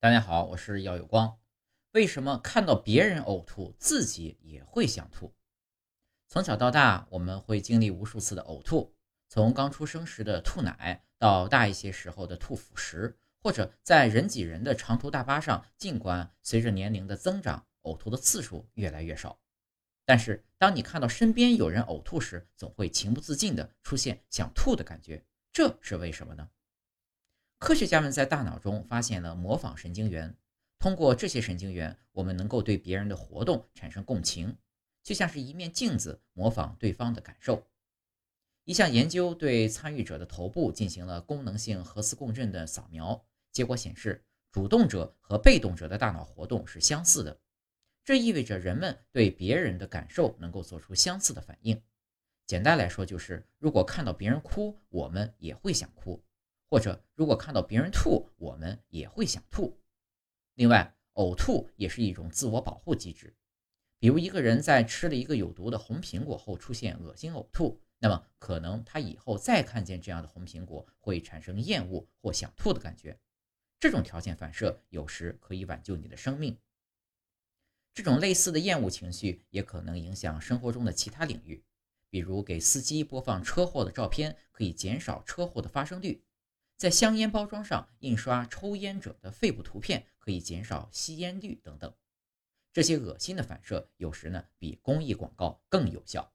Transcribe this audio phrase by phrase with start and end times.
[0.00, 1.40] 大家好，我是耀有光。
[1.90, 5.34] 为什么看到别人呕吐，自己也会想吐？
[6.28, 8.94] 从小到大，我们会经历无数次的呕吐，
[9.28, 19.40] 从刚出生时的吐奶，到大一些时候的吐辅食，或者在人挤人的长途大巴上，尽管随着年龄的增长，呕吐的次数越来越少，
[20.04, 26.48] 但是当你看到身边有人呕吐时，总会情不自禁地出现想吐的感觉，这是为什么呢？
[27.58, 30.36] 科学家们在大脑中发现了模仿神经元，
[30.78, 34.56] 通过这些神经元，我们能够对别人的活动产生共情，
[35.02, 37.66] 就像是一面镜子，模仿对方的感受。
[38.64, 47.40] 一项研究对参与者的头部进行了功能性核磁共振的扫描，结果显示，主动者和被动者的大脑活动是相似的，
[48.04, 51.82] 这意味着人们对别人的感受能够做出相似的反应。
[52.46, 56.22] 简单来说，就是如果看到别人哭，我们也会想哭。
[56.70, 59.78] 或者，如果看到别人吐，我们也会想吐。
[60.54, 63.34] 另外，呕吐也是一种自我保护机制。
[63.98, 73.18] 比如，一个人在吃了一个有毒的红苹果后出现恶心呕吐，那么可能他以后再看见这样的红苹果会产生厌恶或想吐的感觉。
[73.80, 76.56] 这种条件反射有时可以挽救你的生命。
[77.94, 81.64] 这种类似的厌恶情绪也可能影响生活中的其他领域，
[82.10, 86.22] 比如给司机播放车祸的照片可以减少车祸的发生率。
[86.78, 91.92] 在香烟包装上印刷抽烟者的肺部图片，可以减少吸烟率等等。
[92.72, 96.32] 这些恶心的反射，有时呢比公益广告更有效。